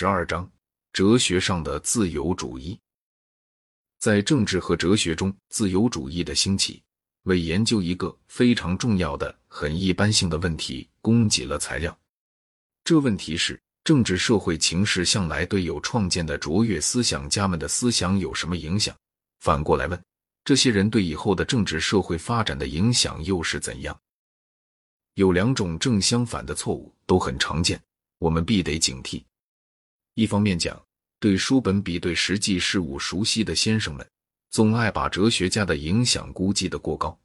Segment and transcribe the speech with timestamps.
[0.00, 0.50] 十二章：
[0.94, 2.80] 哲学上的自由主义。
[3.98, 6.82] 在政治和哲学中，自由主义的兴起
[7.24, 11.94] 为研究一个非常重要的、很一般性的问题供给了材料。
[12.82, 18.96] 这问题是：政治社会情势向来对有创建的卓越思想家们的思想有什么影响？
[19.40, 20.02] 反过来问，
[20.46, 24.00] 这些人对以后的政治社会发展的影响又是怎样？
[25.16, 27.78] 有两种正相反的错误都很常见，
[28.16, 29.22] 我们必得警惕。
[30.14, 30.80] 一方面讲，
[31.18, 34.06] 对书本比对实际事物熟悉的先生们，
[34.50, 37.18] 总爱把哲学家的影响估计的过高。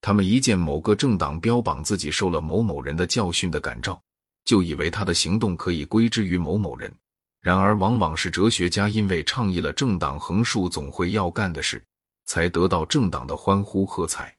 [0.00, 4.02] 他们一见某个政党标榜自己受了某某人的教训的感召，
[4.44, 6.92] 就以为他的行动可以归之于某某人。
[7.40, 11.84] 然而，往往是哲学家因为倡议了政党横竖总会要干的事，
[12.24, 14.36] 才得到政党的欢呼喝彩。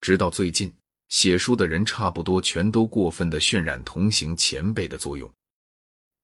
[0.00, 0.72] 直到最近，
[1.08, 5.32] 写书的人差不多全都过分的渲染同行前辈的作用。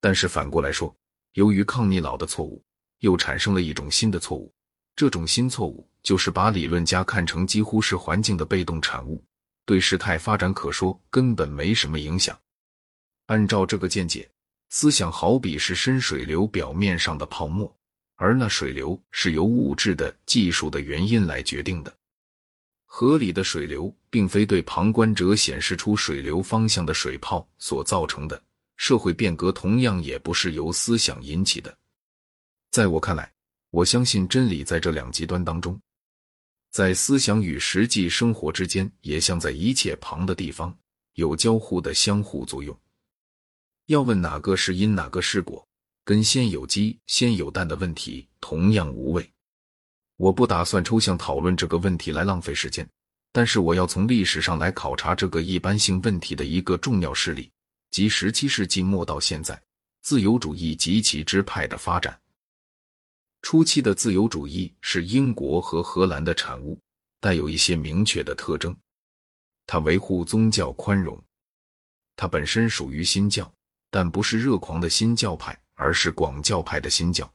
[0.03, 0.93] 但是反过来说，
[1.35, 2.61] 由于抗逆老的错误，
[2.99, 4.53] 又产生了一种新的错误。
[4.97, 9.25] 这种新错误就是把理论家看成几乎是环境的被动产物，
[9.65, 12.37] 对事态发展可说根本没什么影响。
[13.27, 14.29] 按照这个见解，
[14.71, 17.73] 思想好比是深水流表面上的泡沫，
[18.17, 21.97] 而那水流是由物质的技术的原因来决定的。
[22.87, 28.43] 河里的水流并非对旁观者显示出水流方向的水泡所造成的。
[28.83, 31.73] 社会变革同样也不是由思想引起的。
[32.73, 33.33] 在我看来，
[33.71, 35.81] 我相信真理在这两极端当中，
[36.73, 40.77] 在思想与实际生活之间，也像在一切旁的地方，
[41.15, 42.77] 有交互的相互作用。
[43.87, 45.65] 要问哪个是因，哪个是果，
[46.05, 49.33] 跟先有鸡先有蛋的问题同样无味。
[50.17, 52.85] 我不打算抽象讨论这个问题来浪费时间，
[53.31, 57.49] 但是我要从历史上来考察这个一般性问题的一个重要事例。
[57.93, 59.63] 即十七世纪末到现在，
[60.01, 62.19] 自由主义及其支派的发展。
[63.43, 66.81] 初期的自由主义是英国和荷兰的产物，
[67.21, 68.75] 带有一些明确的特征。
[69.67, 71.23] 它维护宗教宽容，
[72.17, 73.53] 它本身属于新教，
[73.91, 77.31] 但不是热狂的新教派，而是广教派的新教。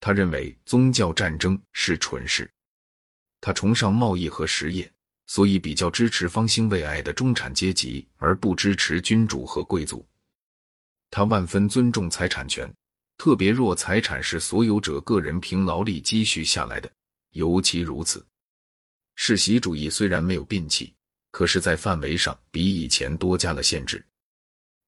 [0.00, 2.50] 他认为宗教战争是蠢事，
[3.42, 4.90] 他崇尚贸易和实业。
[5.26, 10.06] 所以比较支持方兴未艾的中产阶级，而不支持君主和贵族。
[11.10, 12.72] 他万分尊重财产权，
[13.18, 16.90] 特别若财产是所有者个人凭劳力积蓄下来的，
[17.30, 18.24] 尤其如此。
[19.14, 20.92] 世袭主义虽然没有摒弃，
[21.30, 24.04] 可是，在范围上比以前多加了限制，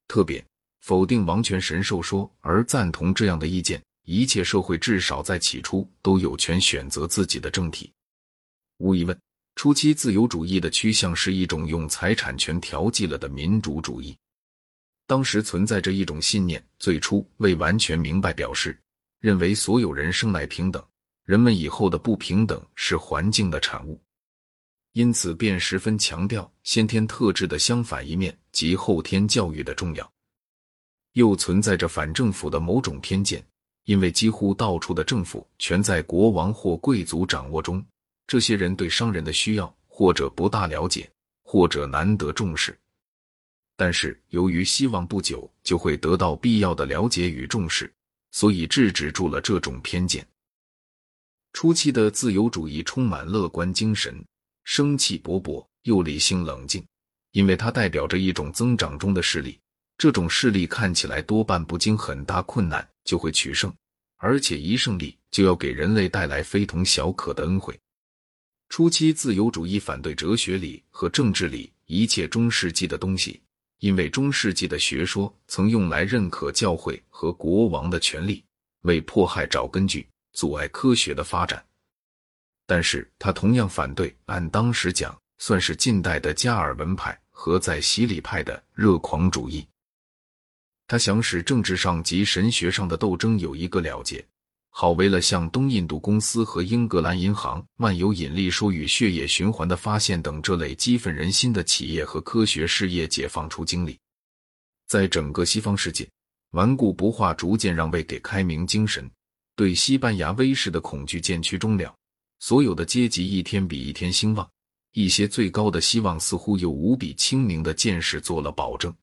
[0.06, 0.44] 特别
[0.82, 7.92] 否定王权神授说，而赞同这样的意见：一切社会至少在起初都有权选择自己的政体。
[8.78, 9.18] 无疑问。
[9.58, 14.16] 初期自由主义的趋向是一种用财产权调剂了的民主主义。
[15.04, 18.78] 当时存在着一种信念，最初未完全明白，表示
[19.18, 20.80] 认为所有人生来平等，
[21.24, 24.00] 人们以后的不平等是环境的产物，
[24.92, 30.08] 因此便十分强调先天特质的相反一面及后天教育的重要。
[31.14, 33.44] 又存在着反政府的某种偏见，
[33.86, 37.84] 因为几乎到处的政府全在国王或贵族掌握中。
[38.28, 41.10] 这些人对商人的需要，或者不大了解，
[41.42, 42.78] 或者难得重视。
[43.74, 47.90] 但是由于希望不久就会得到必要的了解与重视，
[48.30, 50.26] 所以制止住了这种偏见。
[51.54, 54.22] 初期的自由主义充满乐观精神，
[54.64, 56.84] 生气勃勃，又理性冷静，
[57.32, 59.58] 因为它代表着一种增长中的势力。
[59.96, 63.74] 这种势力看起来多半不经很大困难就会取胜，
[64.18, 67.76] 而且一胜利就要给人类带来非同小可的恩惠。
[68.68, 73.40] 初期自由主义反对哲学里和政治里一切中世纪的东西，
[73.78, 78.44] 因为中世纪的学说曾用来认可教会和国王的权利，
[78.82, 81.64] 为迫害找根据，阻碍科学的发展。
[82.66, 89.66] 但是他同样反对按当时讲算是近代的加尔文派和在洗礼派的热狂主义。
[90.86, 94.24] 他想使政治上及神学上的斗争有一个了结。
[94.80, 103.98] 好，为了向东印度公司和英格兰银行万有引力说与血液循环的发现等这类激愤人心的企业和科学事业解放出精力，
[104.86, 106.08] 在整个西方世界，
[106.52, 109.10] 顽固不化逐渐让位给开明精神，
[109.56, 111.92] 对西班牙威势的恐惧渐趋终了。
[112.38, 114.48] 所有的阶级一天比一天兴旺，
[114.92, 118.94] 一些最高的希望似乎有无比清明的见识做了保证。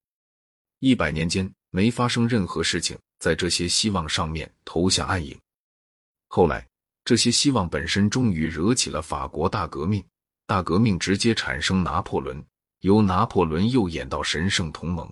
[0.79, 5.37] 一百年间没发生任何事情在这些希望上面投下暗影。
[6.27, 6.67] 后来，
[7.03, 10.03] 这些希望本身终于惹起了法国大革命。
[10.47, 12.43] 大革命直接产生拿破仑，
[12.81, 15.11] 由拿破仑又演到神圣同盟。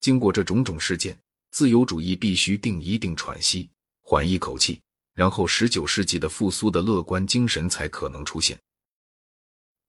[0.00, 1.18] 经过这种种事件，
[1.50, 3.70] 自由主义必须定一定喘息，
[4.02, 4.80] 缓一口气，
[5.14, 8.58] 然后十九世纪的复苏的乐观精神才可能出现。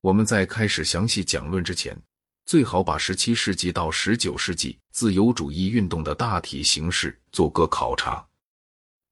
[0.02, 1.98] 我们在开始详细讲论之前，
[2.46, 8.27] 最好把十七世纪到十九世纪自由主义运动的大体形势做个考察。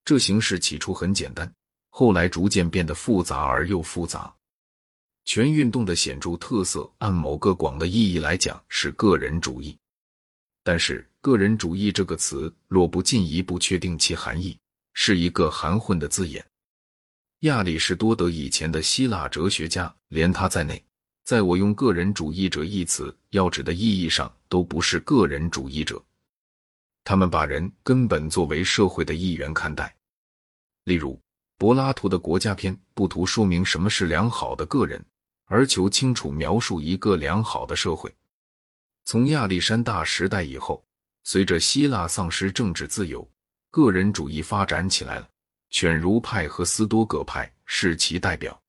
[0.06, 1.52] 这形式起初很简单，
[1.90, 4.32] 后来逐渐变得复杂而又复杂。
[5.26, 9.76] 全运动的显著特色，按某个广的意义来讲，是个人主义。
[10.64, 14.56] 但是，个人主义这个词，若不进一步确定其含义，
[14.94, 16.46] 是一个含混的字眼。
[17.40, 20.84] 亚里士多德以前的希腊哲学家，连他在内，
[21.24, 26.00] 在我用“个人主义者”一词要指的意义上，都不是个人主义者。
[27.06, 29.96] 他们把人根本作为社会的一员看待。
[30.84, 31.18] 例如，
[31.58, 35.04] 柏拉图的《国家篇》不图说明什么是良好的个人，
[35.46, 38.14] 而求清楚描述一个良好的社会。
[39.06, 40.84] 从亚历山大时代以后，
[41.24, 43.28] 随着希腊丧失政治自由，
[43.70, 45.30] 个人主义发展起来了。
[45.70, 48.60] 犬儒派和斯多葛派是其代表。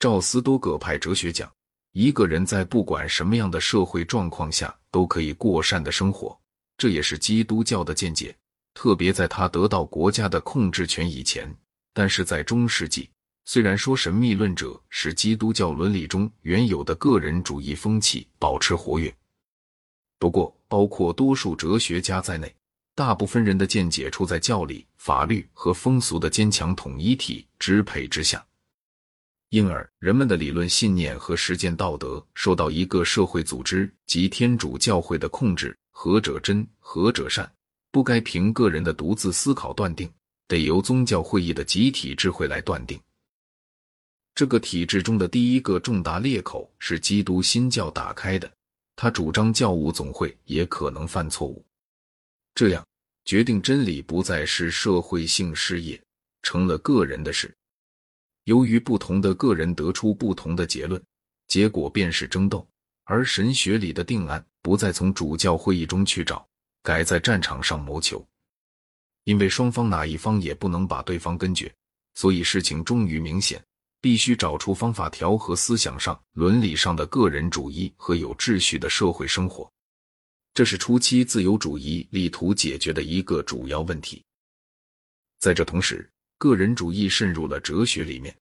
[0.00, 1.52] 照斯多葛派哲学讲，
[1.92, 6.39] 一个人在不管什么样的社会状况下都可以过善的生活，
[6.80, 8.34] 这也是基督教的见解。
[8.72, 11.54] 特别在他得到国家的控制权以前，
[11.92, 13.10] 但是在中世纪，
[13.44, 19.14] 虽然说神秘论者使基督教伦理中原有的个人主义风气保持活跃，
[20.18, 22.50] 不过包括多数哲学家在内。
[22.94, 28.42] 大部分人的见解处在教理、法律和风俗的坚强统一体支配之下，
[29.50, 35.76] 因而人们的理论信念和实践道德受到一个社会组织及天主教会的控制。
[35.90, 37.50] 何者真，何者善，
[37.90, 40.10] 不该凭个人的独自思考断定，
[40.48, 43.00] 得由宗教会议的集体智慧来断定。
[44.34, 48.50] 这个体制中的第一个重大裂口是基督新教打开的，
[48.96, 51.64] 他主张教务总会也可能犯错误，
[52.54, 52.84] 这样。
[53.26, 56.02] 决定真理不再是社会性事业，
[56.42, 57.54] 成了个人的事。
[58.44, 61.00] 由于不同的个人得出不同的结论，
[61.46, 62.66] 结果便是争斗。
[63.10, 66.46] 而神学里的定案不再从主教会议中去找，
[66.80, 68.24] 改在战场上谋求。
[69.24, 71.74] 因为双方哪一方也不能把对方根绝，
[72.14, 73.60] 所以事情终于明显，
[74.00, 79.68] 必须找出方法调和思想上、伦理上的个人主义和有秩序的社会生活。
[80.54, 84.22] 这是初期自由主义力图解决的一个主要问题。
[85.40, 86.08] 在这同时，
[86.38, 88.32] 个人主义渗入了哲学里面。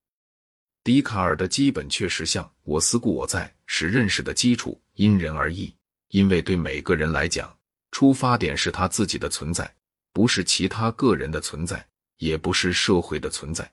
[0.90, 5.72] 笛卡尔的基本确实像“我思故我在”是认识的基础，因人而异。
[6.08, 7.56] 因为对每个人来讲，
[7.92, 9.72] 出发点是他自己的存在，
[10.12, 11.88] 不是其他个人的存在，
[12.18, 13.72] 也不是社会的存在。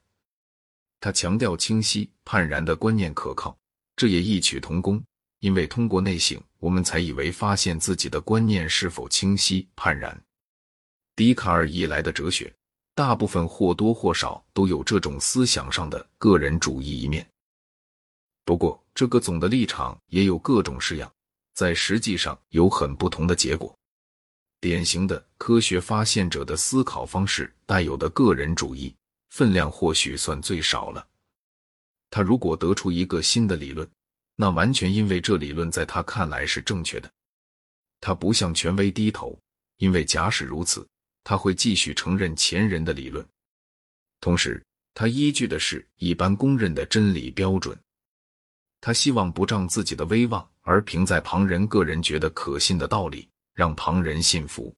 [1.01, 3.57] 他强调清晰判然的观念可靠，
[3.97, 5.03] 这也异曲同工。
[5.39, 10.23] 因为通过内省，我们才以为发现自己的观念是否清晰判然。
[11.15, 12.53] 笛卡尔以来的哲学，
[12.97, 17.29] 大部分或多或少都有这种思想上的个人主义一面。
[18.43, 21.13] 不过，这个总的立场也有各种式样，
[21.53, 23.77] 在实际上有很不同的结果。
[24.63, 28.97] 典型的科学发现者的思考方式带有的个人主义
[29.29, 31.07] 分量，或许算最少了。
[32.09, 33.87] 他如果得出一个新的理论，
[34.37, 37.13] 那完全因为这理论在他看来是正确的，
[38.01, 39.39] 他不向权威低头，
[39.77, 40.89] 因为假使如此，
[41.29, 43.27] 他会继续承认前人的理论。
[44.21, 44.65] 同时，
[44.95, 47.77] 他依据的是一般公认的真理标准。
[48.81, 54.73] 他希望不仗自己的威望，而凭在旁人个人觉得可信的道理，让旁人信服。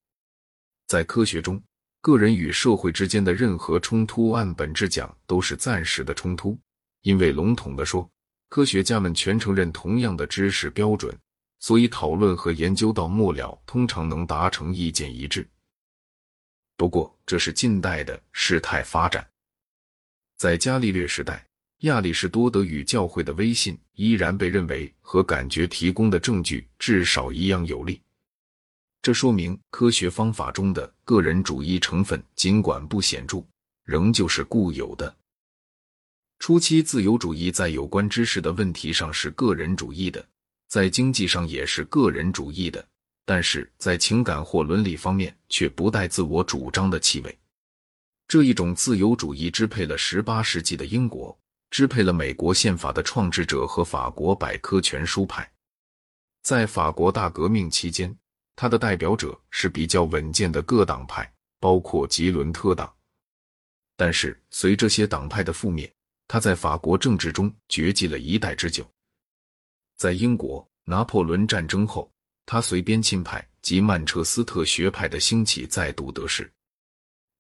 [0.86, 1.62] 在科学中，
[2.00, 6.58] 个人与社会之间的任何冲突，按本质讲都是暂时的冲突，
[7.02, 8.10] 因为笼统的说。
[8.48, 11.14] 科学家们全承认同样的知识标准，
[11.60, 15.46] 所以讨论和研究到末了，通常能达成意见一致。
[16.78, 19.28] 不过，这是近代的事态发展。
[20.36, 21.44] 在伽利略时代，
[21.78, 28.00] 亚里士多德与教会的威信依然被认为和感觉提供的证据至少一样有力。
[29.02, 33.44] 这说明科学方法中的个人主义成分，尽管不显著，
[33.82, 35.12] 仍旧是固有的。
[36.38, 40.24] 初期自由主义在有关知识的问题上是个人主义的，
[40.68, 42.86] 在经济上也是个人主义的，
[43.28, 47.38] 但是在情感或伦理方面却不带自我主张的气味。
[48.26, 55.46] 这一种自由主义支配了十八世纪的英国，支配了美国宪法的创制者和法国百科全书派。
[56.42, 58.16] 在法国大革命期间，
[58.56, 61.30] 他的代表者是比较稳健的各党派，
[61.60, 62.90] 包括吉伦特党。
[63.94, 65.92] 但是随这些党派的覆灭，
[66.26, 68.90] 他在法国政治中绝迹了一代之久。
[69.98, 72.10] 在英国拿破仑战争后，
[72.50, 76.50] 他随边沁派及曼彻斯特学派的兴起再度得势。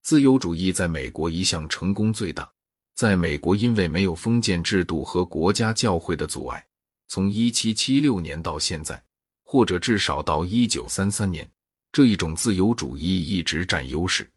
[0.02, 2.46] 自由主义在美国一向成功最大。
[2.94, 6.62] 在美国，因为没有封建制度和国家教会的阻碍，
[7.06, 9.02] 从一七七六年到现在，
[9.44, 11.50] 或者至少到一九三三年，
[11.90, 14.30] 这一种自由主义一直占优势。